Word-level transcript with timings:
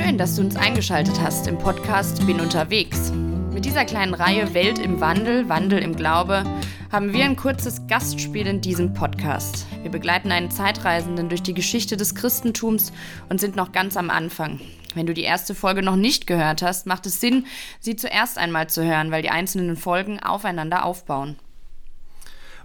Schön, 0.00 0.16
dass 0.16 0.36
du 0.36 0.42
uns 0.42 0.54
eingeschaltet 0.54 1.20
hast 1.20 1.48
im 1.48 1.58
Podcast 1.58 2.24
Bin 2.24 2.38
unterwegs. 2.38 3.10
Mit 3.52 3.64
dieser 3.64 3.84
kleinen 3.84 4.14
Reihe 4.14 4.54
Welt 4.54 4.78
im 4.78 5.00
Wandel, 5.00 5.48
Wandel 5.48 5.80
im 5.80 5.96
Glaube 5.96 6.44
haben 6.92 7.12
wir 7.12 7.24
ein 7.24 7.34
kurzes 7.34 7.84
Gastspiel 7.88 8.46
in 8.46 8.60
diesem 8.60 8.94
Podcast. 8.94 9.66
Wir 9.82 9.90
begleiten 9.90 10.30
einen 10.30 10.52
Zeitreisenden 10.52 11.28
durch 11.28 11.42
die 11.42 11.52
Geschichte 11.52 11.96
des 11.96 12.14
Christentums 12.14 12.92
und 13.28 13.40
sind 13.40 13.56
noch 13.56 13.72
ganz 13.72 13.96
am 13.96 14.08
Anfang. 14.08 14.60
Wenn 14.94 15.06
du 15.06 15.14
die 15.14 15.24
erste 15.24 15.56
Folge 15.56 15.82
noch 15.82 15.96
nicht 15.96 16.28
gehört 16.28 16.62
hast, 16.62 16.86
macht 16.86 17.04
es 17.04 17.20
Sinn, 17.20 17.46
sie 17.80 17.96
zuerst 17.96 18.38
einmal 18.38 18.68
zu 18.68 18.84
hören, 18.84 19.10
weil 19.10 19.22
die 19.22 19.30
einzelnen 19.30 19.74
Folgen 19.74 20.20
aufeinander 20.20 20.84
aufbauen. 20.84 21.34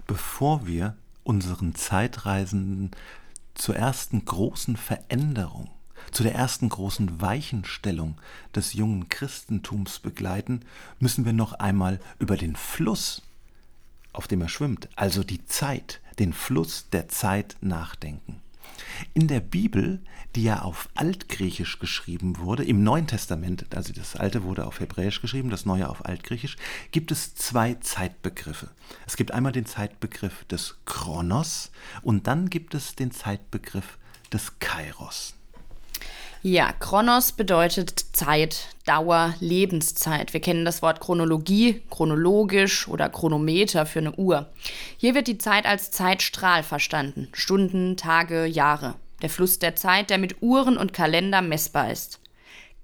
Bevor 0.06 0.68
wir 0.68 0.94
unseren 1.24 1.74
Zeitreisenden 1.74 2.92
zur 3.54 3.74
ersten 3.74 4.24
großen 4.24 4.76
Veränderung, 4.76 5.73
zu 6.10 6.22
der 6.22 6.34
ersten 6.34 6.68
großen 6.68 7.20
Weichenstellung 7.20 8.16
des 8.54 8.74
jungen 8.74 9.08
Christentums 9.08 9.98
begleiten, 9.98 10.60
müssen 10.98 11.24
wir 11.24 11.32
noch 11.32 11.54
einmal 11.54 12.00
über 12.18 12.36
den 12.36 12.56
Fluss, 12.56 13.22
auf 14.12 14.28
dem 14.28 14.40
er 14.40 14.48
schwimmt, 14.48 14.88
also 14.96 15.24
die 15.24 15.44
Zeit, 15.44 16.00
den 16.18 16.32
Fluss 16.32 16.88
der 16.90 17.08
Zeit 17.08 17.56
nachdenken. 17.60 18.40
In 19.12 19.28
der 19.28 19.40
Bibel, 19.40 20.00
die 20.34 20.44
ja 20.44 20.62
auf 20.62 20.88
Altgriechisch 20.94 21.78
geschrieben 21.78 22.38
wurde, 22.38 22.64
im 22.64 22.82
Neuen 22.82 23.06
Testament, 23.06 23.66
also 23.74 23.92
das 23.92 24.16
Alte 24.16 24.42
wurde 24.42 24.66
auf 24.66 24.80
Hebräisch 24.80 25.20
geschrieben, 25.20 25.50
das 25.50 25.66
Neue 25.66 25.88
auf 25.88 26.04
Altgriechisch, 26.04 26.56
gibt 26.90 27.12
es 27.12 27.34
zwei 27.34 27.74
Zeitbegriffe. 27.74 28.70
Es 29.06 29.16
gibt 29.16 29.32
einmal 29.32 29.52
den 29.52 29.66
Zeitbegriff 29.66 30.44
des 30.44 30.76
Chronos 30.84 31.70
und 32.02 32.26
dann 32.26 32.50
gibt 32.50 32.74
es 32.74 32.94
den 32.94 33.10
Zeitbegriff 33.10 33.98
des 34.32 34.58
Kairos. 34.58 35.34
Ja, 36.46 36.72
Chronos 36.72 37.32
bedeutet 37.32 38.04
Zeit, 38.12 38.68
Dauer, 38.84 39.32
Lebenszeit. 39.40 40.34
Wir 40.34 40.40
kennen 40.42 40.66
das 40.66 40.82
Wort 40.82 41.00
Chronologie, 41.00 41.80
chronologisch 41.88 42.86
oder 42.86 43.08
Chronometer 43.08 43.86
für 43.86 44.00
eine 44.00 44.12
Uhr. 44.16 44.52
Hier 44.98 45.14
wird 45.14 45.26
die 45.26 45.38
Zeit 45.38 45.64
als 45.64 45.90
Zeitstrahl 45.90 46.62
verstanden. 46.62 47.28
Stunden, 47.32 47.96
Tage, 47.96 48.44
Jahre. 48.44 48.96
Der 49.22 49.30
Fluss 49.30 49.58
der 49.58 49.74
Zeit, 49.74 50.10
der 50.10 50.18
mit 50.18 50.42
Uhren 50.42 50.76
und 50.76 50.92
Kalender 50.92 51.40
messbar 51.40 51.90
ist. 51.90 52.20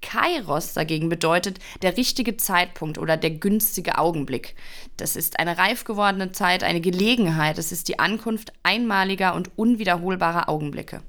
Kairos 0.01 0.73
dagegen 0.73 1.09
bedeutet 1.09 1.59
der 1.83 1.97
richtige 1.97 2.37
Zeitpunkt 2.37 2.97
oder 2.97 3.15
der 3.15 3.29
günstige 3.29 3.99
Augenblick. 3.99 4.55
Das 4.97 5.15
ist 5.15 5.37
eine 5.37 5.59
reif 5.59 5.83
gewordene 5.83 6.31
Zeit, 6.31 6.63
eine 6.63 6.81
Gelegenheit. 6.81 7.59
Es 7.59 7.71
ist 7.71 7.89
die 7.89 7.99
Ankunft 7.99 8.53
einmaliger 8.63 9.35
und 9.35 9.51
unwiederholbarer 9.55 10.49
Augenblicke. 10.49 11.03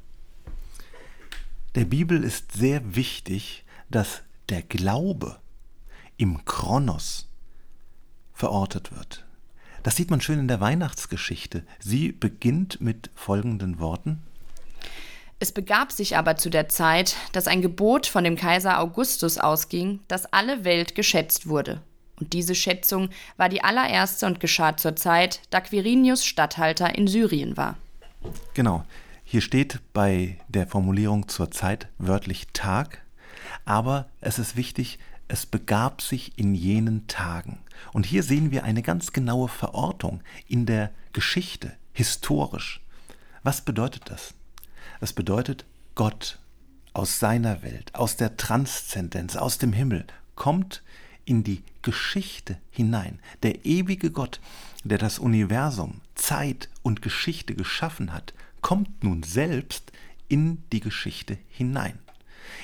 Der 1.75 1.87
Bibel 1.87 2.23
ist 2.23 2.53
sehr 2.53 2.95
wichtig, 2.95 3.65
dass 3.91 4.23
der 4.51 4.61
Glaube 4.61 5.39
im 6.19 6.45
Kronos 6.45 7.29
verortet 8.35 8.95
wird. 8.95 9.25
Das 9.83 9.97
sieht 9.97 10.11
man 10.11 10.21
schön 10.21 10.39
in 10.39 10.49
der 10.49 10.61
Weihnachtsgeschichte. 10.61 11.65
Sie 11.81 12.13
beginnt 12.13 12.83
mit 12.83 13.11
folgenden 13.15 13.81
Worten. 13.81 14.23
Es 15.41 15.51
begab 15.51 15.93
sich 15.93 16.17
aber 16.17 16.37
zu 16.37 16.51
der 16.51 16.69
Zeit, 16.69 17.17
dass 17.33 17.49
ein 17.49 17.63
Gebot 17.63 18.07
von 18.07 18.23
dem 18.23 18.37
Kaiser 18.37 18.79
Augustus 18.79 19.39
ausging, 19.39 20.01
dass 20.09 20.33
alle 20.33 20.65
Welt 20.65 20.95
geschätzt 20.95 21.49
wurde. 21.49 21.81
Und 22.21 22.35
diese 22.35 22.55
Schätzung 22.55 23.09
war 23.39 23.49
die 23.49 23.65
allererste 23.65 24.27
und 24.27 24.41
geschah 24.41 24.77
zur 24.77 24.95
Zeit, 24.95 25.41
da 25.49 25.61
Quirinius 25.61 26.25
Statthalter 26.25 26.95
in 26.95 27.09
Syrien 27.09 27.57
war. 27.57 27.77
Genau. 28.55 28.85
Hier 29.33 29.41
steht 29.41 29.81
bei 29.95 30.37
der 30.49 30.67
Formulierung 30.67 31.27
zur 31.27 31.51
Zeit 31.51 31.89
wörtlich 31.97 32.49
Tag, 32.53 33.01
aber 33.65 34.11
es 34.21 34.39
ist 34.39 34.57
wichtig, 34.57 34.99
es 35.27 35.47
begab 35.47 36.03
sich 36.03 36.37
in 36.39 36.55
jenen 36.55 37.07
Tagen. 37.07 37.61
Und 37.95 38.05
hier 38.05 38.25
sehen 38.25 38.51
wir 38.51 38.63
eine 38.65 38.83
ganz 38.83 39.15
genaue 39.15 39.49
Verortung 39.49 40.23
in 40.49 40.67
der 40.67 40.91
Geschichte, 41.15 41.73
historisch. 41.95 42.83
Was 43.43 43.63
bedeutet 43.63 44.03
das? 44.11 44.35
Das 45.01 45.15
bedeutet, 45.15 45.65
Gott 45.95 46.39
aus 46.93 47.19
seiner 47.19 47.63
Welt, 47.63 47.95
aus 47.95 48.17
der 48.17 48.37
Transzendenz, 48.37 49.37
aus 49.37 49.57
dem 49.57 49.73
Himmel, 49.73 50.05
kommt 50.35 50.83
in 51.25 51.43
die 51.43 51.63
Geschichte 51.81 52.59
hinein. 52.71 53.19
Der 53.43 53.65
ewige 53.65 54.11
Gott, 54.11 54.41
der 54.85 54.99
das 54.99 55.19
Universum, 55.19 56.03
Zeit 56.17 56.69
und 56.83 57.01
Geschichte 57.01 57.55
geschaffen 57.55 58.13
hat, 58.13 58.35
kommt 58.63 59.05
nun 59.05 59.23
selbst 59.23 59.93
in 60.29 60.63
die 60.73 60.81
Geschichte 60.81 61.37
hinein. 61.49 61.99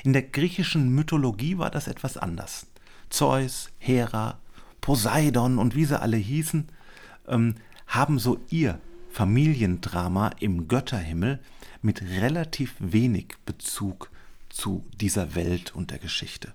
In 0.04 0.12
der 0.12 0.22
griechischen 0.22 0.88
Mythologie 0.94 1.58
war 1.58 1.70
das 1.70 1.88
etwas 1.88 2.16
anders. 2.16 2.66
Zeus, 3.10 3.70
Hera, 3.78 4.38
Poseidon 4.80 5.58
und 5.58 5.74
wie 5.74 5.84
sie 5.84 6.00
alle 6.00 6.16
hießen, 6.16 6.68
ähm, 7.26 7.56
haben 7.86 8.18
so 8.18 8.40
ihr 8.48 8.80
Familiendrama 9.10 10.30
im 10.40 10.68
Götterhimmel 10.68 11.40
mit 11.82 12.02
relativ 12.02 12.74
wenig 12.78 13.34
Bezug 13.44 14.10
zu 14.48 14.84
dieser 15.00 15.34
Welt 15.34 15.74
und 15.74 15.90
der 15.90 15.98
Geschichte. 15.98 16.52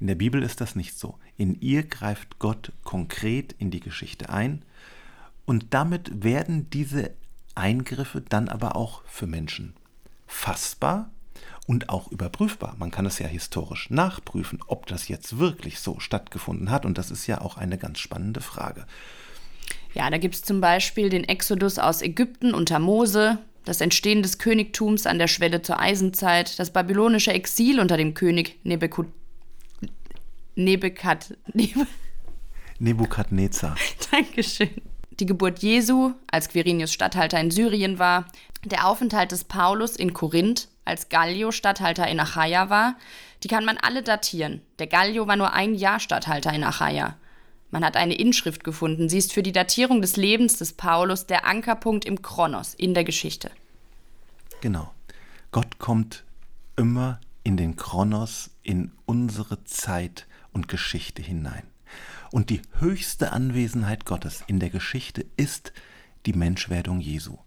In 0.00 0.06
der 0.06 0.14
Bibel 0.14 0.42
ist 0.42 0.60
das 0.60 0.76
nicht 0.76 0.98
so. 0.98 1.18
In 1.36 1.60
ihr 1.60 1.82
greift 1.82 2.38
Gott 2.38 2.72
konkret 2.84 3.54
in 3.58 3.70
die 3.70 3.80
Geschichte 3.80 4.30
ein 4.30 4.64
und 5.44 5.74
damit 5.74 6.24
werden 6.24 6.70
diese 6.70 7.12
Eingriffe 7.54 8.20
dann 8.20 8.48
aber 8.48 8.76
auch 8.76 9.02
für 9.06 9.26
Menschen 9.26 9.74
fassbar 10.26 11.10
und 11.66 11.88
auch 11.88 12.10
überprüfbar. 12.10 12.74
Man 12.78 12.90
kann 12.90 13.06
es 13.06 13.18
ja 13.18 13.26
historisch 13.26 13.90
nachprüfen, 13.90 14.60
ob 14.66 14.86
das 14.86 15.08
jetzt 15.08 15.38
wirklich 15.38 15.78
so 15.78 16.00
stattgefunden 16.00 16.70
hat. 16.70 16.84
Und 16.84 16.98
das 16.98 17.10
ist 17.10 17.26
ja 17.26 17.40
auch 17.40 17.56
eine 17.56 17.78
ganz 17.78 17.98
spannende 17.98 18.40
Frage. 18.40 18.86
Ja, 19.94 20.08
da 20.10 20.18
gibt 20.18 20.34
es 20.34 20.42
zum 20.42 20.60
Beispiel 20.60 21.08
den 21.08 21.24
Exodus 21.24 21.78
aus 21.78 22.02
Ägypten 22.02 22.54
unter 22.54 22.78
Mose, 22.78 23.38
das 23.64 23.80
Entstehen 23.80 24.22
des 24.22 24.38
Königtums 24.38 25.06
an 25.06 25.18
der 25.18 25.28
Schwelle 25.28 25.62
zur 25.62 25.78
Eisenzeit, 25.78 26.58
das 26.58 26.72
babylonische 26.72 27.32
Exil 27.32 27.80
unter 27.80 27.96
dem 27.96 28.14
König 28.14 28.58
Nebekut 28.64 29.06
Nebekat 30.54 31.36
Neb 31.52 31.86
Nebukadnezar. 32.78 33.76
Dankeschön 34.10 34.70
die 35.20 35.26
Geburt 35.26 35.60
Jesu, 35.60 36.12
als 36.30 36.48
Quirinius 36.48 36.92
Statthalter 36.92 37.38
in 37.38 37.50
Syrien 37.50 37.98
war, 37.98 38.26
der 38.64 38.86
Aufenthalt 38.86 39.32
des 39.32 39.44
Paulus 39.44 39.96
in 39.96 40.12
Korinth, 40.14 40.68
als 40.84 41.08
Gallio 41.08 41.52
Statthalter 41.52 42.08
in 42.08 42.18
Achaia 42.18 42.70
war, 42.70 42.96
die 43.42 43.48
kann 43.48 43.64
man 43.64 43.78
alle 43.78 44.02
datieren. 44.02 44.60
Der 44.78 44.86
Gallio 44.86 45.26
war 45.26 45.36
nur 45.36 45.52
ein 45.52 45.74
Jahr 45.74 46.00
Statthalter 46.00 46.52
in 46.52 46.64
Achaia. 46.64 47.16
Man 47.70 47.84
hat 47.84 47.96
eine 47.96 48.14
Inschrift 48.14 48.64
gefunden. 48.64 49.08
Sie 49.08 49.18
ist 49.18 49.32
für 49.32 49.42
die 49.42 49.52
Datierung 49.52 50.02
des 50.02 50.16
Lebens 50.16 50.56
des 50.56 50.72
Paulus 50.72 51.26
der 51.26 51.46
Ankerpunkt 51.46 52.04
im 52.04 52.20
Kronos, 52.22 52.74
in 52.74 52.94
der 52.94 53.04
Geschichte. 53.04 53.50
Genau. 54.60 54.90
Gott 55.52 55.78
kommt 55.78 56.24
immer 56.76 57.20
in 57.44 57.56
den 57.56 57.76
Kronos, 57.76 58.50
in 58.62 58.92
unsere 59.06 59.64
Zeit 59.64 60.26
und 60.52 60.68
Geschichte 60.68 61.22
hinein. 61.22 61.69
Und 62.30 62.50
die 62.50 62.62
höchste 62.78 63.32
Anwesenheit 63.32 64.04
Gottes 64.04 64.44
in 64.46 64.60
der 64.60 64.70
Geschichte 64.70 65.26
ist 65.36 65.72
die 66.26 66.32
Menschwerdung 66.32 67.00
Jesu. 67.00 67.38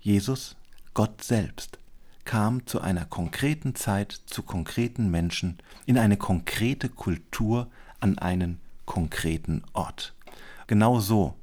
Jesus, 0.00 0.56
Gott 0.94 1.22
selbst, 1.22 1.78
kam 2.24 2.66
zu 2.66 2.80
einer 2.80 3.04
konkreten 3.04 3.74
Zeit, 3.74 4.12
zu 4.26 4.42
konkreten 4.42 5.10
Menschen, 5.10 5.58
in 5.86 5.96
eine 5.96 6.16
konkrete 6.16 6.88
Kultur, 6.88 7.70
an 8.00 8.18
einen 8.18 8.60
konkreten 8.84 9.62
Ort. 9.72 10.14
Genau 10.66 10.98
so 10.98 11.34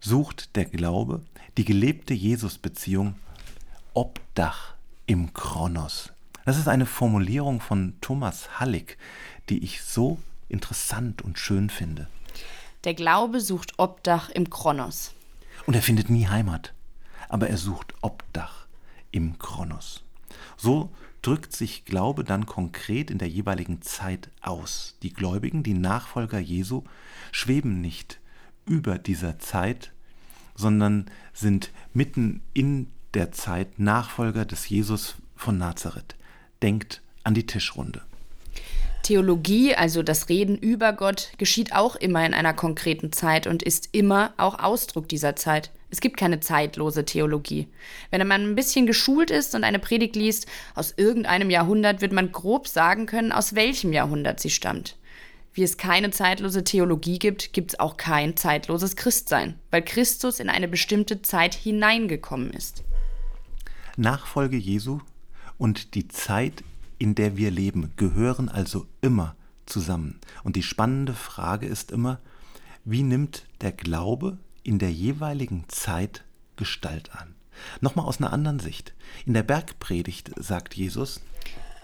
sucht 0.00 0.56
der 0.56 0.64
Glaube 0.64 1.22
die 1.56 1.64
gelebte 1.64 2.14
Jesus-Beziehung 2.14 3.16
Obdach 3.94 4.74
im 5.06 5.32
Kronos. 5.32 6.12
Das 6.44 6.58
ist 6.58 6.68
eine 6.68 6.86
Formulierung 6.86 7.60
von 7.60 7.94
Thomas 8.00 8.60
Hallig, 8.60 8.98
die 9.48 9.64
ich 9.64 9.82
so 9.82 10.18
interessant 10.48 11.22
und 11.22 11.38
schön 11.38 11.70
finde. 11.70 12.08
Der 12.84 12.94
Glaube 12.94 13.40
sucht 13.40 13.78
Obdach 13.78 14.30
im 14.30 14.50
Kronos. 14.50 15.12
Und 15.66 15.74
er 15.74 15.82
findet 15.82 16.10
nie 16.10 16.28
Heimat, 16.28 16.72
aber 17.28 17.48
er 17.48 17.56
sucht 17.56 17.94
Obdach 18.02 18.66
im 19.10 19.38
Kronos. 19.38 20.04
So 20.56 20.92
drückt 21.22 21.52
sich 21.52 21.84
Glaube 21.84 22.22
dann 22.22 22.46
konkret 22.46 23.10
in 23.10 23.18
der 23.18 23.28
jeweiligen 23.28 23.82
Zeit 23.82 24.30
aus. 24.40 24.96
Die 25.02 25.12
Gläubigen, 25.12 25.62
die 25.62 25.74
Nachfolger 25.74 26.38
Jesu, 26.38 26.84
schweben 27.32 27.80
nicht 27.80 28.20
über 28.64 28.98
dieser 28.98 29.38
Zeit, 29.38 29.92
sondern 30.54 31.06
sind 31.32 31.72
mitten 31.92 32.42
in 32.54 32.92
der 33.14 33.32
Zeit 33.32 33.78
Nachfolger 33.78 34.44
des 34.44 34.68
Jesus 34.68 35.16
von 35.34 35.58
Nazareth. 35.58 36.16
Denkt 36.62 37.02
an 37.24 37.34
die 37.34 37.46
Tischrunde. 37.46 38.02
Theologie, 39.06 39.72
also 39.72 40.02
das 40.02 40.28
Reden 40.28 40.58
über 40.58 40.92
Gott, 40.92 41.30
geschieht 41.38 41.72
auch 41.72 41.94
immer 41.94 42.26
in 42.26 42.34
einer 42.34 42.54
konkreten 42.54 43.12
Zeit 43.12 43.46
und 43.46 43.62
ist 43.62 43.90
immer 43.92 44.34
auch 44.36 44.58
Ausdruck 44.58 45.08
dieser 45.08 45.36
Zeit. 45.36 45.70
Es 45.90 46.00
gibt 46.00 46.16
keine 46.16 46.40
zeitlose 46.40 47.04
Theologie. 47.04 47.68
Wenn 48.10 48.26
man 48.26 48.42
ein 48.42 48.56
bisschen 48.56 48.84
geschult 48.84 49.30
ist 49.30 49.54
und 49.54 49.62
eine 49.62 49.78
Predigt 49.78 50.16
liest, 50.16 50.46
aus 50.74 50.92
irgendeinem 50.96 51.50
Jahrhundert 51.50 52.00
wird 52.00 52.10
man 52.10 52.32
grob 52.32 52.66
sagen 52.66 53.06
können, 53.06 53.30
aus 53.30 53.54
welchem 53.54 53.92
Jahrhundert 53.92 54.40
sie 54.40 54.50
stammt. 54.50 54.96
Wie 55.54 55.62
es 55.62 55.76
keine 55.76 56.10
zeitlose 56.10 56.64
Theologie 56.64 57.20
gibt, 57.20 57.52
gibt 57.52 57.74
es 57.74 57.78
auch 57.78 57.96
kein 57.96 58.36
zeitloses 58.36 58.96
Christsein, 58.96 59.54
weil 59.70 59.82
Christus 59.82 60.40
in 60.40 60.48
eine 60.48 60.66
bestimmte 60.66 61.22
Zeit 61.22 61.54
hineingekommen 61.54 62.50
ist. 62.50 62.82
Nachfolge 63.96 64.56
Jesu 64.56 64.98
und 65.58 65.94
die 65.94 66.08
Zeit, 66.08 66.64
in 66.98 67.14
der 67.14 67.36
wir 67.36 67.50
leben, 67.50 67.92
gehören 67.96 68.48
also 68.48 68.86
immer 69.00 69.36
zusammen. 69.66 70.20
Und 70.44 70.56
die 70.56 70.62
spannende 70.62 71.14
Frage 71.14 71.66
ist 71.66 71.90
immer, 71.90 72.20
wie 72.84 73.02
nimmt 73.02 73.46
der 73.60 73.72
Glaube 73.72 74.38
in 74.62 74.78
der 74.78 74.92
jeweiligen 74.92 75.64
Zeit 75.68 76.24
Gestalt 76.56 77.14
an? 77.14 77.34
Nochmal 77.80 78.06
aus 78.06 78.18
einer 78.18 78.32
anderen 78.32 78.60
Sicht. 78.60 78.94
In 79.24 79.34
der 79.34 79.42
Bergpredigt 79.42 80.30
sagt 80.36 80.74
Jesus, 80.74 81.20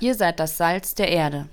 Ihr 0.01 0.15
seid 0.15 0.41
das 0.41 0.57
Salz 0.57 0.95
der 0.95 1.09
Erde. 1.09 1.49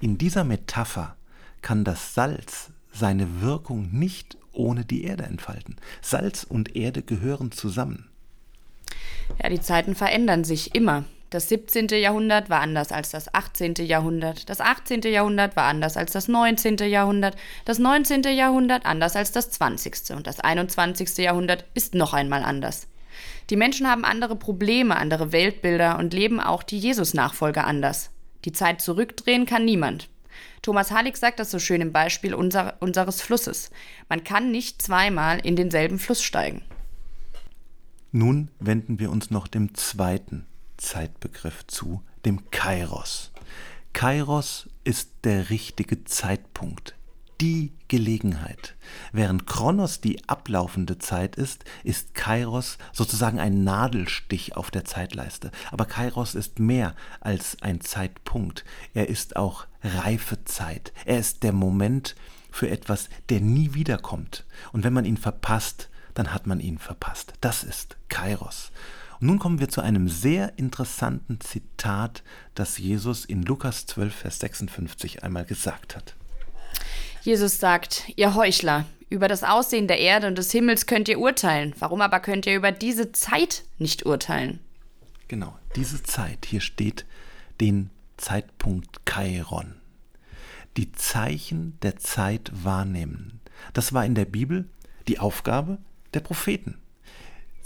In 0.00 0.18
dieser 0.18 0.44
Metapher 0.44 1.16
kann 1.62 1.84
das 1.84 2.14
Salz 2.14 2.70
seine 2.92 3.40
Wirkung 3.40 3.90
nicht 3.92 4.36
ohne 4.52 4.84
die 4.84 5.04
Erde 5.04 5.24
entfalten. 5.24 5.76
Salz 6.02 6.44
und 6.44 6.76
Erde 6.76 7.02
gehören 7.02 7.52
zusammen. 7.52 8.08
Ja, 9.42 9.48
die 9.48 9.60
Zeiten 9.60 9.94
verändern 9.94 10.44
sich 10.44 10.74
immer. 10.74 11.04
Das 11.30 11.50
17. 11.50 11.88
Jahrhundert 11.88 12.48
war 12.48 12.60
anders 12.60 12.90
als 12.90 13.10
das 13.10 13.34
18. 13.34 13.74
Jahrhundert. 13.80 14.48
Das 14.48 14.62
18. 14.62 15.02
Jahrhundert 15.02 15.56
war 15.56 15.64
anders 15.64 15.98
als 15.98 16.12
das 16.12 16.26
19. 16.26 16.78
Jahrhundert. 16.78 17.36
Das 17.66 17.78
19. 17.78 18.22
Jahrhundert 18.22 18.86
anders 18.86 19.14
als 19.14 19.30
das 19.30 19.50
20. 19.50 20.16
Und 20.16 20.26
das 20.26 20.40
21. 20.40 21.18
Jahrhundert 21.18 21.66
ist 21.74 21.94
noch 21.94 22.14
einmal 22.14 22.42
anders. 22.42 22.86
Die 23.50 23.56
Menschen 23.56 23.86
haben 23.86 24.06
andere 24.06 24.36
Probleme, 24.36 24.96
andere 24.96 25.30
Weltbilder 25.32 25.98
und 25.98 26.14
leben 26.14 26.40
auch 26.40 26.62
die 26.62 26.78
Jesus-Nachfolger 26.78 27.66
anders. 27.66 28.10
Die 28.46 28.52
Zeit 28.52 28.80
zurückdrehen 28.80 29.44
kann 29.44 29.66
niemand. 29.66 30.08
Thomas 30.62 30.92
Hallig 30.92 31.18
sagt 31.18 31.40
das 31.40 31.50
so 31.50 31.58
schön 31.58 31.82
im 31.82 31.92
Beispiel 31.92 32.32
unser, 32.32 32.76
unseres 32.80 33.20
Flusses. 33.20 33.70
Man 34.08 34.24
kann 34.24 34.50
nicht 34.50 34.80
zweimal 34.80 35.40
in 35.40 35.56
denselben 35.56 35.98
Fluss 35.98 36.22
steigen. 36.22 36.62
Nun 38.12 38.50
wenden 38.60 38.98
wir 38.98 39.10
uns 39.10 39.30
noch 39.30 39.46
dem 39.46 39.74
zweiten 39.74 40.46
Zeitbegriff 40.78 41.66
zu, 41.66 42.02
dem 42.24 42.50
Kairos. 42.50 43.32
Kairos 43.92 44.68
ist 44.84 45.10
der 45.24 45.50
richtige 45.50 46.04
Zeitpunkt, 46.04 46.94
die 47.40 47.72
Gelegenheit. 47.88 48.76
Während 49.12 49.46
Kronos 49.46 50.00
die 50.00 50.28
ablaufende 50.28 50.98
Zeit 50.98 51.36
ist, 51.36 51.64
ist 51.84 52.14
Kairos 52.14 52.78
sozusagen 52.92 53.38
ein 53.38 53.64
Nadelstich 53.64 54.56
auf 54.56 54.70
der 54.70 54.84
Zeitleiste. 54.84 55.50
Aber 55.70 55.84
Kairos 55.84 56.34
ist 56.34 56.58
mehr 56.58 56.94
als 57.20 57.60
ein 57.62 57.80
Zeitpunkt. 57.80 58.64
Er 58.94 59.08
ist 59.08 59.36
auch 59.36 59.66
Reifezeit. 59.82 60.92
Er 61.04 61.18
ist 61.18 61.42
der 61.42 61.52
Moment 61.52 62.14
für 62.50 62.70
etwas, 62.70 63.08
der 63.28 63.40
nie 63.40 63.74
wiederkommt. 63.74 64.44
Und 64.72 64.84
wenn 64.84 64.92
man 64.92 65.04
ihn 65.04 65.16
verpasst, 65.16 65.90
dann 66.14 66.34
hat 66.34 66.46
man 66.46 66.60
ihn 66.60 66.78
verpasst. 66.78 67.34
Das 67.40 67.62
ist 67.62 67.96
Kairos. 68.08 68.72
Und 69.20 69.26
nun 69.26 69.38
kommen 69.38 69.58
wir 69.58 69.68
zu 69.68 69.80
einem 69.80 70.08
sehr 70.08 70.58
interessanten 70.58 71.40
Zitat, 71.40 72.22
das 72.54 72.78
Jesus 72.78 73.24
in 73.24 73.42
Lukas 73.42 73.86
12, 73.86 74.14
Vers 74.14 74.38
56 74.38 75.24
einmal 75.24 75.44
gesagt 75.44 75.96
hat. 75.96 76.14
Jesus 77.22 77.58
sagt, 77.58 78.12
ihr 78.16 78.34
Heuchler, 78.34 78.86
über 79.10 79.26
das 79.26 79.42
Aussehen 79.42 79.88
der 79.88 79.98
Erde 79.98 80.28
und 80.28 80.38
des 80.38 80.52
Himmels 80.52 80.86
könnt 80.86 81.08
ihr 81.08 81.18
urteilen. 81.18 81.74
Warum 81.78 82.00
aber 82.00 82.20
könnt 82.20 82.46
ihr 82.46 82.54
über 82.54 82.72
diese 82.72 83.12
Zeit 83.12 83.64
nicht 83.78 84.06
urteilen? 84.06 84.60
Genau, 85.28 85.56
diese 85.76 86.02
Zeit, 86.02 86.46
hier 86.46 86.60
steht 86.60 87.04
den 87.60 87.90
Zeitpunkt 88.16 89.00
Chiron. 89.06 89.74
Die 90.76 90.92
Zeichen 90.92 91.78
der 91.82 91.96
Zeit 91.96 92.50
wahrnehmen. 92.52 93.40
Das 93.72 93.92
war 93.92 94.04
in 94.04 94.14
der 94.14 94.26
Bibel 94.26 94.68
die 95.08 95.18
Aufgabe 95.18 95.78
der 96.14 96.20
Propheten. 96.20 96.78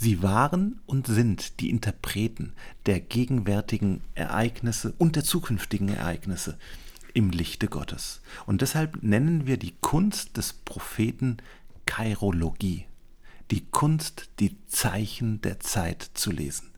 Sie 0.02 0.20
waren 0.20 0.81
und 0.87 1.06
sind 1.06 1.60
die 1.60 1.70
Interpreten 1.70 2.54
der 2.87 2.99
gegenwärtigen 2.99 4.00
Ereignisse 4.16 4.94
und 4.99 5.14
der 5.14 5.22
zukünftigen 5.22 5.90
Ereignisse 5.90 6.58
im 7.14 7.31
Lichte 7.31 7.69
Gottes. 7.69 8.20
Und 8.44 8.62
deshalb 8.62 9.00
nennen 9.04 9.46
wir 9.46 9.58
die 9.58 9.76
Kunst 9.81 10.37
des 10.37 10.54
Propheten 10.54 11.37
Kairologie, 11.87 12.87
die 13.52 13.64
Kunst, 13.66 14.31
die 14.40 14.56
Zeichen 14.66 15.40
der 15.43 15.60
Zeit 15.60 16.10
zu 16.14 16.32
lesen. 16.32 16.72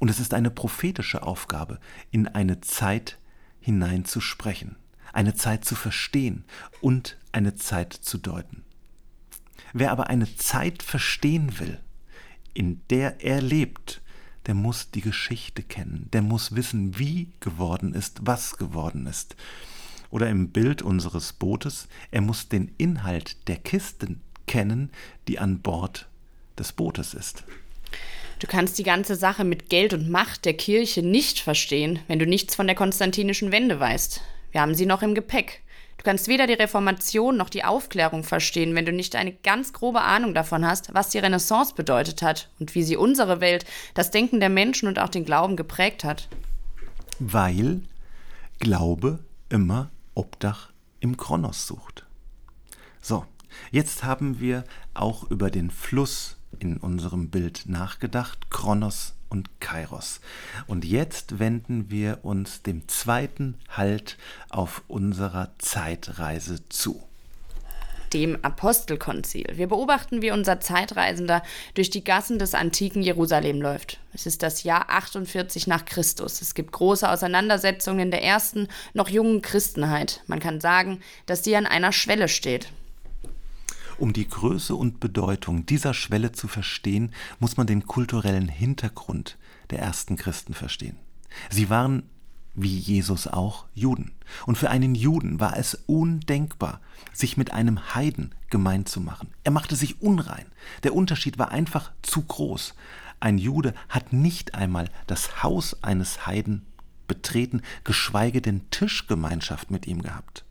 Und 0.00 0.08
es 0.08 0.18
ist 0.18 0.34
eine 0.34 0.50
prophetische 0.50 1.22
Aufgabe, 1.22 1.78
in 2.10 2.26
eine 2.26 2.60
Zeit 2.60 3.18
hineinzusprechen, 3.60 4.74
eine 5.12 5.36
Zeit 5.36 5.64
zu 5.64 5.76
verstehen 5.76 6.42
und 6.80 7.16
eine 7.30 7.54
Zeit 7.54 7.92
zu 7.92 8.18
deuten. 8.18 8.64
Wer 9.72 9.92
aber 9.92 10.08
eine 10.08 10.34
Zeit 10.34 10.82
verstehen 10.82 11.60
will, 11.60 11.78
in 12.54 12.80
der 12.90 13.24
er 13.24 13.40
lebt, 13.40 14.00
der 14.46 14.54
muss 14.54 14.90
die 14.90 15.00
Geschichte 15.00 15.62
kennen, 15.62 16.08
der 16.12 16.22
muss 16.22 16.54
wissen, 16.54 16.98
wie 16.98 17.28
geworden 17.40 17.94
ist, 17.94 18.20
was 18.22 18.56
geworden 18.56 19.06
ist. 19.06 19.36
Oder 20.10 20.28
im 20.28 20.48
Bild 20.48 20.82
unseres 20.82 21.32
Bootes, 21.32 21.88
er 22.10 22.20
muss 22.20 22.48
den 22.48 22.74
Inhalt 22.78 23.48
der 23.48 23.56
Kisten 23.56 24.20
kennen, 24.46 24.90
die 25.28 25.38
an 25.38 25.60
Bord 25.60 26.08
des 26.58 26.72
Bootes 26.72 27.14
ist. 27.14 27.44
Du 28.40 28.46
kannst 28.46 28.78
die 28.78 28.84
ganze 28.84 29.16
Sache 29.16 29.44
mit 29.44 29.68
Geld 29.68 29.92
und 29.92 30.08
Macht 30.08 30.46
der 30.46 30.54
Kirche 30.54 31.02
nicht 31.02 31.40
verstehen, 31.40 32.00
wenn 32.08 32.18
du 32.18 32.26
nichts 32.26 32.54
von 32.54 32.66
der 32.66 32.74
konstantinischen 32.74 33.52
Wende 33.52 33.78
weißt. 33.78 34.22
Wir 34.50 34.62
haben 34.62 34.74
sie 34.74 34.86
noch 34.86 35.02
im 35.02 35.14
Gepäck. 35.14 35.62
Du 36.00 36.04
kannst 36.04 36.28
weder 36.28 36.46
die 36.46 36.54
Reformation 36.54 37.36
noch 37.36 37.50
die 37.50 37.62
Aufklärung 37.62 38.24
verstehen, 38.24 38.74
wenn 38.74 38.86
du 38.86 38.92
nicht 38.92 39.16
eine 39.16 39.34
ganz 39.34 39.74
grobe 39.74 40.00
Ahnung 40.00 40.32
davon 40.32 40.64
hast, 40.64 40.94
was 40.94 41.10
die 41.10 41.18
Renaissance 41.18 41.74
bedeutet 41.74 42.22
hat 42.22 42.48
und 42.58 42.74
wie 42.74 42.82
sie 42.82 42.96
unsere 42.96 43.42
Welt, 43.42 43.66
das 43.92 44.10
Denken 44.10 44.40
der 44.40 44.48
Menschen 44.48 44.88
und 44.88 44.98
auch 44.98 45.10
den 45.10 45.26
Glauben 45.26 45.56
geprägt 45.56 46.02
hat. 46.02 46.30
Weil 47.18 47.82
Glaube 48.60 49.18
immer 49.50 49.90
Obdach 50.14 50.72
im 51.00 51.18
Kronos 51.18 51.66
sucht. 51.66 52.06
So, 53.02 53.26
jetzt 53.70 54.02
haben 54.02 54.40
wir 54.40 54.64
auch 54.94 55.30
über 55.30 55.50
den 55.50 55.70
Fluss 55.70 56.38
in 56.60 56.78
unserem 56.78 57.28
Bild 57.28 57.64
nachgedacht, 57.66 58.50
Kronos 58.50 59.12
und 59.30 59.60
Kairos. 59.60 60.20
Und 60.66 60.84
jetzt 60.84 61.38
wenden 61.38 61.90
wir 61.90 62.18
uns 62.22 62.62
dem 62.62 62.86
zweiten 62.88 63.54
Halt 63.70 64.18
auf 64.50 64.82
unserer 64.88 65.52
Zeitreise 65.58 66.68
zu 66.68 67.02
dem 68.12 68.44
Apostelkonzil. 68.44 69.52
Wir 69.54 69.68
beobachten, 69.68 70.22
wie 70.22 70.30
unser 70.30 70.60
Zeitreisender 70.60 71.42
durch 71.74 71.90
die 71.90 72.04
Gassen 72.04 72.38
des 72.38 72.54
antiken 72.54 73.02
Jerusalem 73.02 73.60
läuft. 73.60 74.00
Es 74.12 74.26
ist 74.26 74.42
das 74.42 74.62
Jahr 74.64 74.90
48 74.90 75.66
nach 75.66 75.84
Christus. 75.84 76.42
Es 76.42 76.54
gibt 76.54 76.72
große 76.72 77.08
Auseinandersetzungen 77.08 78.00
in 78.00 78.10
der 78.10 78.22
ersten, 78.22 78.68
noch 78.94 79.08
jungen 79.08 79.42
Christenheit. 79.42 80.22
Man 80.26 80.40
kann 80.40 80.60
sagen, 80.60 81.00
dass 81.26 81.44
sie 81.44 81.54
an 81.56 81.66
einer 81.66 81.92
Schwelle 81.92 82.28
steht. 82.28 82.72
Um 84.00 84.14
die 84.14 84.26
Größe 84.26 84.74
und 84.74 84.98
Bedeutung 84.98 85.66
dieser 85.66 85.92
Schwelle 85.92 86.32
zu 86.32 86.48
verstehen, 86.48 87.12
muss 87.38 87.58
man 87.58 87.66
den 87.66 87.84
kulturellen 87.84 88.48
Hintergrund 88.48 89.36
der 89.68 89.80
ersten 89.80 90.16
Christen 90.16 90.54
verstehen. 90.54 90.96
Sie 91.50 91.68
waren, 91.68 92.04
wie 92.54 92.78
Jesus 92.78 93.26
auch, 93.26 93.66
Juden. 93.74 94.12
Und 94.46 94.56
für 94.56 94.70
einen 94.70 94.94
Juden 94.94 95.38
war 95.38 95.58
es 95.58 95.74
undenkbar, 95.84 96.80
sich 97.12 97.36
mit 97.36 97.52
einem 97.52 97.94
Heiden 97.94 98.34
gemein 98.48 98.86
zu 98.86 99.02
machen. 99.02 99.28
Er 99.44 99.52
machte 99.52 99.76
sich 99.76 100.00
unrein. 100.00 100.46
Der 100.82 100.94
Unterschied 100.94 101.38
war 101.38 101.50
einfach 101.50 101.92
zu 102.00 102.22
groß. 102.22 102.74
Ein 103.20 103.36
Jude 103.36 103.74
hat 103.90 104.14
nicht 104.14 104.54
einmal 104.54 104.88
das 105.08 105.42
Haus 105.42 105.84
eines 105.84 106.26
Heiden 106.26 106.64
betreten, 107.06 107.60
geschweige 107.84 108.40
denn 108.40 108.62
Tischgemeinschaft 108.70 109.70
mit 109.70 109.86
ihm 109.86 110.00
gehabt. 110.00 110.46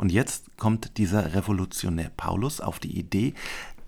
Und 0.00 0.10
jetzt 0.10 0.56
kommt 0.56 0.96
dieser 0.96 1.34
Revolutionär 1.34 2.08
Paulus 2.16 2.62
auf 2.62 2.78
die 2.78 2.98
Idee, 2.98 3.34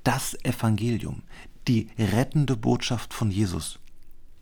das 0.04 0.34
Evangelium, 0.44 1.22
die 1.68 1.88
rettende 1.98 2.54
Botschaft 2.54 3.14
von 3.14 3.30
Jesus 3.30 3.78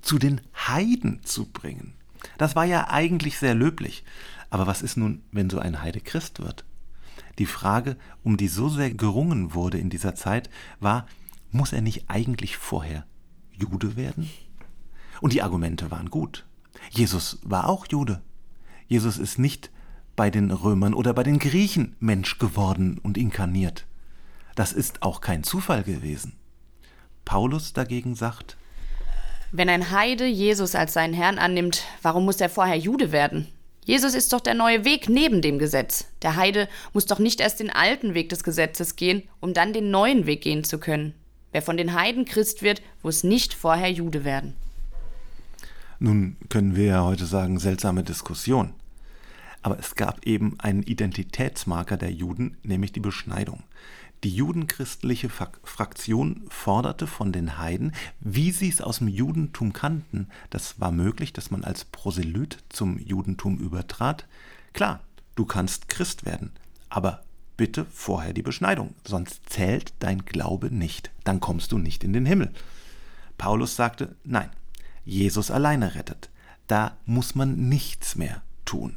zu 0.02 0.18
den 0.18 0.40
Heiden 0.52 1.22
zu 1.22 1.46
bringen. 1.46 1.92
Das 2.38 2.56
war 2.56 2.64
ja 2.64 2.88
eigentlich 2.88 3.38
sehr 3.38 3.54
löblich. 3.54 4.02
Aber 4.50 4.66
was 4.66 4.82
ist 4.82 4.96
nun, 4.96 5.22
wenn 5.30 5.48
so 5.48 5.60
ein 5.60 5.80
Heide 5.80 6.00
Christ 6.00 6.40
wird? 6.40 6.64
Die 7.38 7.46
Frage, 7.46 7.96
um 8.24 8.36
die 8.36 8.48
so 8.48 8.68
sehr 8.68 8.92
gerungen 8.92 9.54
wurde 9.54 9.78
in 9.78 9.90
dieser 9.90 10.16
Zeit, 10.16 10.50
war, 10.80 11.06
muss 11.52 11.72
er 11.72 11.82
nicht 11.82 12.10
eigentlich 12.10 12.56
vorher 12.56 13.06
Jude 13.52 13.94
werden? 13.94 14.28
Und 15.20 15.34
die 15.34 15.42
Argumente 15.42 15.92
waren 15.92 16.10
gut. 16.10 16.48
Jesus 16.90 17.38
war 17.44 17.68
auch 17.68 17.86
Jude. 17.88 18.22
Jesus 18.88 19.18
ist 19.18 19.38
nicht 19.38 19.70
bei 20.20 20.28
den 20.28 20.50
Römern 20.50 20.92
oder 20.92 21.14
bei 21.14 21.22
den 21.22 21.38
Griechen 21.38 21.96
Mensch 21.98 22.38
geworden 22.38 23.00
und 23.02 23.16
inkarniert. 23.16 23.86
Das 24.54 24.74
ist 24.74 25.02
auch 25.02 25.22
kein 25.22 25.44
Zufall 25.44 25.82
gewesen. 25.82 26.34
Paulus 27.24 27.72
dagegen 27.72 28.14
sagt, 28.14 28.58
wenn 29.50 29.70
ein 29.70 29.90
Heide 29.92 30.26
Jesus 30.26 30.74
als 30.74 30.92
seinen 30.92 31.14
Herrn 31.14 31.38
annimmt, 31.38 31.84
warum 32.02 32.26
muss 32.26 32.38
er 32.38 32.50
vorher 32.50 32.76
Jude 32.76 33.12
werden? 33.12 33.48
Jesus 33.86 34.12
ist 34.12 34.34
doch 34.34 34.40
der 34.40 34.52
neue 34.52 34.84
Weg 34.84 35.08
neben 35.08 35.40
dem 35.40 35.58
Gesetz. 35.58 36.04
Der 36.20 36.36
Heide 36.36 36.68
muss 36.92 37.06
doch 37.06 37.18
nicht 37.18 37.40
erst 37.40 37.58
den 37.58 37.70
alten 37.70 38.12
Weg 38.12 38.28
des 38.28 38.44
Gesetzes 38.44 38.96
gehen, 38.96 39.22
um 39.40 39.54
dann 39.54 39.72
den 39.72 39.90
neuen 39.90 40.26
Weg 40.26 40.42
gehen 40.42 40.64
zu 40.64 40.78
können. 40.78 41.14
Wer 41.50 41.62
von 41.62 41.78
den 41.78 41.94
Heiden 41.94 42.26
Christ 42.26 42.60
wird, 42.60 42.82
muss 43.02 43.24
nicht 43.24 43.54
vorher 43.54 43.90
Jude 43.90 44.22
werden. 44.26 44.52
Nun 45.98 46.36
können 46.50 46.76
wir 46.76 46.84
ja 46.84 47.04
heute 47.04 47.24
sagen, 47.24 47.58
seltsame 47.58 48.02
Diskussion. 48.02 48.74
Aber 49.62 49.78
es 49.78 49.94
gab 49.94 50.26
eben 50.26 50.58
einen 50.58 50.82
Identitätsmarker 50.82 51.96
der 51.96 52.12
Juden, 52.12 52.56
nämlich 52.62 52.92
die 52.92 53.00
Beschneidung. 53.00 53.62
Die 54.22 54.34
judenchristliche 54.34 55.30
Fraktion 55.30 56.44
forderte 56.50 57.06
von 57.06 57.32
den 57.32 57.56
Heiden, 57.56 57.92
wie 58.20 58.50
sie 58.50 58.68
es 58.68 58.82
aus 58.82 58.98
dem 58.98 59.08
Judentum 59.08 59.72
kannten, 59.72 60.28
das 60.50 60.78
war 60.78 60.92
möglich, 60.92 61.32
dass 61.32 61.50
man 61.50 61.64
als 61.64 61.86
Proselyt 61.86 62.58
zum 62.68 62.98
Judentum 62.98 63.56
übertrat. 63.58 64.26
Klar, 64.74 65.00
du 65.36 65.46
kannst 65.46 65.88
Christ 65.88 66.26
werden, 66.26 66.52
aber 66.90 67.22
bitte 67.56 67.86
vorher 67.86 68.34
die 68.34 68.42
Beschneidung, 68.42 68.94
sonst 69.06 69.48
zählt 69.48 69.94
dein 70.00 70.26
Glaube 70.26 70.70
nicht, 70.70 71.10
dann 71.24 71.40
kommst 71.40 71.72
du 71.72 71.78
nicht 71.78 72.04
in 72.04 72.12
den 72.12 72.26
Himmel. 72.26 72.52
Paulus 73.38 73.74
sagte, 73.74 74.16
nein, 74.22 74.50
Jesus 75.06 75.50
alleine 75.50 75.94
rettet, 75.94 76.28
da 76.66 76.98
muss 77.06 77.34
man 77.34 77.70
nichts 77.70 78.16
mehr 78.16 78.42
tun. 78.66 78.96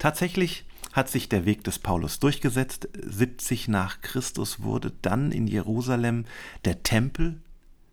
Tatsächlich 0.00 0.64
hat 0.92 1.10
sich 1.10 1.28
der 1.28 1.44
Weg 1.44 1.62
des 1.62 1.78
Paulus 1.78 2.18
durchgesetzt. 2.18 2.88
70 2.94 3.68
nach 3.68 4.00
Christus 4.00 4.62
wurde 4.62 4.92
dann 5.02 5.30
in 5.30 5.46
Jerusalem 5.46 6.24
der 6.64 6.82
Tempel 6.82 7.38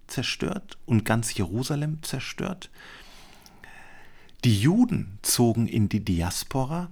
zerstört 0.07 0.77
und 0.85 1.03
ganz 1.03 1.35
Jerusalem 1.35 2.01
zerstört. 2.03 2.71
Die 4.45 4.57
Juden 4.57 5.19
zogen 5.21 5.67
in 5.67 5.89
die 5.89 5.99
Diaspora, 5.99 6.89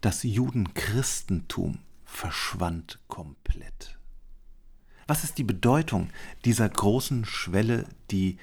das 0.00 0.24
Judenchristentum 0.24 1.78
verschwand 2.04 2.98
komplett. 3.06 3.96
Was 5.06 5.22
ist 5.22 5.38
die 5.38 5.44
Bedeutung 5.44 6.10
dieser 6.44 6.68
großen 6.68 7.24
Schwelle, 7.24 7.84
die 8.10 8.38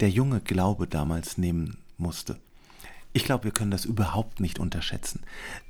der 0.00 0.10
junge 0.10 0.42
Glaube 0.42 0.86
damals 0.86 1.38
nehmen 1.38 1.78
musste? 1.96 2.38
Ich 3.16 3.24
glaube, 3.24 3.44
wir 3.44 3.52
können 3.52 3.70
das 3.70 3.84
überhaupt 3.84 4.40
nicht 4.40 4.58
unterschätzen. 4.58 5.22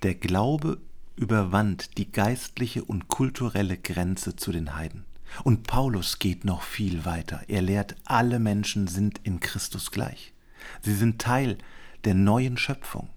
Der 0.02 0.14
Glaube 0.14 0.78
überwand 1.14 1.98
die 1.98 2.10
geistliche 2.10 2.82
und 2.82 3.08
kulturelle 3.08 3.76
Grenze 3.76 4.34
zu 4.34 4.50
den 4.50 4.74
Heiden. 4.74 5.04
Und 5.44 5.66
Paulus 5.66 6.18
geht 6.18 6.46
noch 6.46 6.62
viel 6.62 7.04
weiter. 7.04 7.42
Er 7.48 7.60
lehrt, 7.60 7.96
alle 8.06 8.38
Menschen 8.38 8.86
sind 8.86 9.20
in 9.24 9.40
Christus 9.40 9.90
gleich. 9.90 10.32
Sie 10.80 10.94
sind 10.94 11.20
Teil 11.20 11.58
der 12.04 12.14
neuen 12.14 12.56
Schöpfung. 12.56 13.10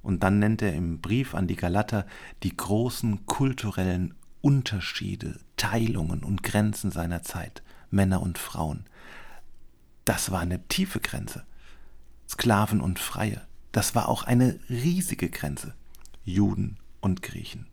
Und 0.00 0.22
dann 0.22 0.38
nennt 0.38 0.62
er 0.62 0.72
im 0.72 1.00
Brief 1.00 1.34
an 1.34 1.48
die 1.48 1.56
Galater 1.56 2.06
die 2.44 2.56
großen 2.56 3.26
kulturellen 3.26 4.14
Unterschiede, 4.42 5.40
Teilungen 5.56 6.22
und 6.22 6.44
Grenzen 6.44 6.92
seiner 6.92 7.24
Zeit, 7.24 7.64
Männer 7.90 8.22
und 8.22 8.38
Frauen. 8.38 8.84
Das 10.04 10.30
war 10.30 10.38
eine 10.38 10.62
tiefe 10.68 11.00
Grenze. 11.00 11.44
Sklaven 12.34 12.80
und 12.80 12.98
Freie. 12.98 13.46
Das 13.70 13.94
war 13.94 14.08
auch 14.08 14.24
eine 14.24 14.58
riesige 14.68 15.30
Grenze. 15.30 15.72
Juden 16.24 16.78
und 17.00 17.22
Griechen. 17.22 17.68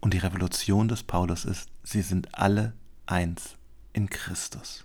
Und 0.00 0.12
die 0.12 0.18
Revolution 0.18 0.88
des 0.88 1.04
Paulus 1.04 1.44
ist, 1.44 1.68
sie 1.84 2.02
sind 2.02 2.34
alle 2.34 2.72
eins 3.06 3.54
in 3.92 4.10
Christus. 4.10 4.84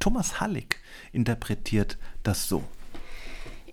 Thomas 0.00 0.40
Hallig 0.40 0.80
interpretiert 1.12 1.96
das 2.24 2.48
so. 2.48 2.64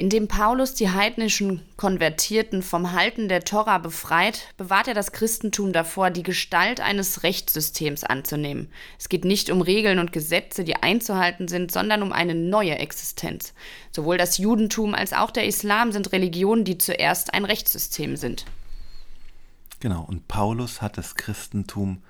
Indem 0.01 0.27
Paulus 0.27 0.73
die 0.73 0.89
heidnischen 0.89 1.61
Konvertierten 1.77 2.63
vom 2.63 2.93
Halten 2.93 3.29
der 3.29 3.43
Tora 3.43 3.77
befreit, 3.77 4.47
bewahrt 4.57 4.87
er 4.87 4.95
das 4.95 5.11
Christentum 5.11 5.73
davor, 5.73 6.09
die 6.09 6.23
Gestalt 6.23 6.81
eines 6.81 7.21
Rechtssystems 7.21 8.03
anzunehmen. 8.03 8.71
Es 8.97 9.09
geht 9.09 9.25
nicht 9.25 9.51
um 9.51 9.61
Regeln 9.61 9.99
und 9.99 10.11
Gesetze, 10.11 10.63
die 10.63 10.75
einzuhalten 10.75 11.47
sind, 11.47 11.71
sondern 11.71 12.01
um 12.01 12.13
eine 12.13 12.33
neue 12.33 12.79
Existenz. 12.79 13.53
Sowohl 13.91 14.17
das 14.17 14.39
Judentum 14.39 14.95
als 14.95 15.13
auch 15.13 15.29
der 15.29 15.45
Islam 15.45 15.91
sind 15.91 16.11
Religionen, 16.11 16.63
die 16.63 16.79
zuerst 16.79 17.35
ein 17.35 17.45
Rechtssystem 17.45 18.17
sind. 18.17 18.45
Genau, 19.81 20.03
und 20.03 20.27
Paulus 20.27 20.81
hat 20.81 20.97
das 20.97 21.13
Christentum 21.13 22.01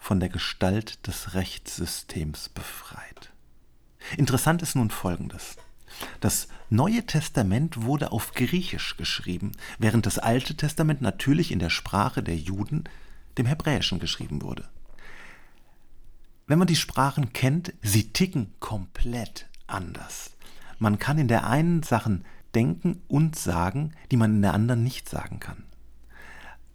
von 0.00 0.18
der 0.18 0.28
Gestalt 0.28 1.06
des 1.06 1.34
Rechtssystems 1.34 2.48
befreit. 2.48 3.30
Interessant 4.16 4.60
ist 4.60 4.74
nun 4.74 4.90
Folgendes. 4.90 5.56
Das 6.20 6.48
Neue 6.68 7.06
Testament 7.06 7.82
wurde 7.82 8.10
auf 8.12 8.32
Griechisch 8.32 8.96
geschrieben, 8.96 9.52
während 9.78 10.06
das 10.06 10.18
Alte 10.18 10.56
Testament 10.56 11.00
natürlich 11.00 11.52
in 11.52 11.58
der 11.58 11.70
Sprache 11.70 12.22
der 12.22 12.36
Juden, 12.36 12.84
dem 13.38 13.46
Hebräischen, 13.46 14.00
geschrieben 14.00 14.42
wurde. 14.42 14.68
Wenn 16.46 16.58
man 16.58 16.68
die 16.68 16.76
Sprachen 16.76 17.32
kennt, 17.32 17.72
sie 17.82 18.12
ticken 18.12 18.52
komplett 18.60 19.46
anders. 19.66 20.32
Man 20.78 20.98
kann 20.98 21.18
in 21.18 21.28
der 21.28 21.46
einen 21.46 21.82
Sachen 21.82 22.24
denken 22.54 23.02
und 23.08 23.36
sagen, 23.36 23.92
die 24.10 24.16
man 24.16 24.36
in 24.36 24.42
der 24.42 24.54
anderen 24.54 24.82
nicht 24.82 25.08
sagen 25.08 25.40
kann. 25.40 25.64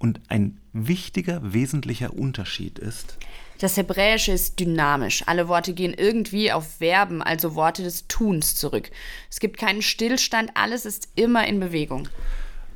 Und 0.01 0.19
ein 0.29 0.57
wichtiger, 0.73 1.53
wesentlicher 1.53 2.13
Unterschied 2.13 2.79
ist, 2.79 3.19
das 3.59 3.77
Hebräische 3.77 4.31
ist 4.31 4.59
dynamisch. 4.59 5.21
Alle 5.27 5.47
Worte 5.47 5.75
gehen 5.75 5.93
irgendwie 5.93 6.51
auf 6.51 6.77
Verben, 6.77 7.21
also 7.21 7.53
Worte 7.53 7.83
des 7.83 8.07
Tuns 8.07 8.55
zurück. 8.55 8.89
Es 9.29 9.39
gibt 9.39 9.59
keinen 9.59 9.83
Stillstand, 9.83 10.49
alles 10.55 10.87
ist 10.87 11.09
immer 11.13 11.45
in 11.45 11.59
Bewegung. 11.59 12.09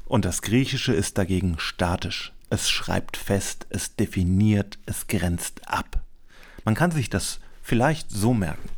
Und 0.05 0.25
das 0.25 0.43
Griechische 0.43 0.93
ist 0.93 1.17
dagegen 1.17 1.55
statisch. 1.57 2.31
Es 2.51 2.69
schreibt 2.69 3.17
fest, 3.17 3.65
es 3.71 3.95
definiert, 3.95 4.77
es 4.85 5.07
grenzt 5.07 5.67
ab. 5.67 6.03
Man 6.63 6.75
kann 6.75 6.91
sich 6.91 7.09
das 7.09 7.39
vielleicht 7.63 8.11
so 8.11 8.35
merken. 8.35 8.69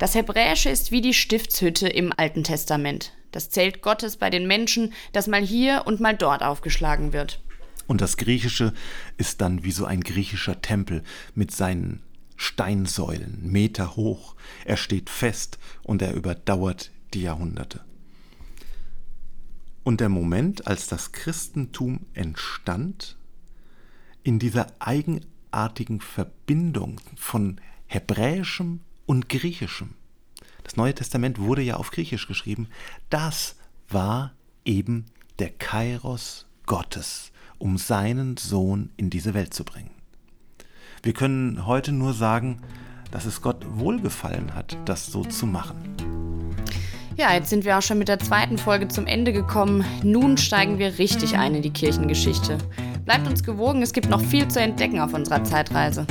Das 0.00 0.16
Hebräische 0.16 0.70
ist 0.70 0.90
wie 0.90 1.00
die 1.02 1.14
Stiftshütte 1.14 1.86
im 1.86 2.12
Alten 2.16 2.42
Testament. 2.42 3.12
Das 3.30 3.50
Zelt 3.50 3.80
Gottes 3.80 4.16
bei 4.16 4.30
den 4.30 4.48
Menschen, 4.48 4.92
das 5.12 5.28
mal 5.28 5.42
hier 5.42 5.82
und 5.86 6.00
mal 6.00 6.16
dort 6.16 6.42
aufgeschlagen 6.42 7.12
wird. 7.12 7.40
Und 7.86 8.00
das 8.00 8.16
Griechische 8.16 8.72
ist 9.16 9.40
dann 9.40 9.64
wie 9.64 9.72
so 9.72 9.84
ein 9.84 10.00
griechischer 10.00 10.60
Tempel 10.62 11.02
mit 11.34 11.50
seinen 11.50 12.02
Steinsäulen, 12.36 13.38
Meter 13.42 13.96
hoch. 13.96 14.34
Er 14.64 14.76
steht 14.76 15.10
fest 15.10 15.58
und 15.82 16.02
er 16.02 16.14
überdauert 16.14 16.90
die 17.12 17.22
Jahrhunderte. 17.22 17.84
Und 19.84 20.00
der 20.00 20.08
Moment, 20.08 20.66
als 20.66 20.88
das 20.88 21.12
Christentum 21.12 22.06
entstand, 22.14 23.16
in 24.22 24.38
dieser 24.38 24.68
eigenartigen 24.78 26.00
Verbindung 26.00 27.00
von 27.16 27.60
Hebräischem 27.86 28.80
und 29.06 29.28
Griechischem. 29.28 29.94
Das 30.64 30.76
Neue 30.76 30.94
Testament 30.94 31.38
wurde 31.38 31.60
ja 31.60 31.76
auf 31.76 31.90
Griechisch 31.90 32.26
geschrieben. 32.26 32.68
Das 33.10 33.56
war 33.88 34.32
eben 34.64 35.04
der 35.38 35.50
Kairos 35.50 36.46
Gottes, 36.64 37.30
um 37.64 37.78
seinen 37.78 38.36
Sohn 38.36 38.90
in 38.98 39.08
diese 39.08 39.32
Welt 39.32 39.54
zu 39.54 39.64
bringen. 39.64 39.88
Wir 41.02 41.14
können 41.14 41.66
heute 41.66 41.92
nur 41.92 42.12
sagen, 42.12 42.60
dass 43.10 43.24
es 43.24 43.40
Gott 43.40 43.64
wohlgefallen 43.66 44.54
hat, 44.54 44.76
das 44.84 45.06
so 45.06 45.24
zu 45.24 45.46
machen. 45.46 45.76
Ja, 47.16 47.32
jetzt 47.32 47.48
sind 47.48 47.64
wir 47.64 47.78
auch 47.78 47.82
schon 47.82 47.98
mit 47.98 48.08
der 48.08 48.18
zweiten 48.18 48.58
Folge 48.58 48.88
zum 48.88 49.06
Ende 49.06 49.32
gekommen. 49.32 49.82
Nun 50.02 50.36
steigen 50.36 50.78
wir 50.78 50.98
richtig 50.98 51.38
ein 51.38 51.54
in 51.54 51.62
die 51.62 51.70
Kirchengeschichte. 51.70 52.58
Bleibt 53.06 53.26
uns 53.26 53.42
gewogen, 53.42 53.80
es 53.80 53.94
gibt 53.94 54.10
noch 54.10 54.20
viel 54.20 54.46
zu 54.48 54.60
entdecken 54.60 55.00
auf 55.00 55.14
unserer 55.14 55.42
Zeitreise. 55.42 56.06